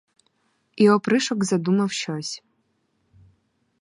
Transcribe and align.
І 0.75 0.89
опришок 0.89 1.43
задумав 1.45 1.91
щось. 1.91 2.43